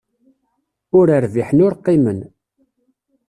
[0.97, 2.19] Ur rbiḥen ur qqimen.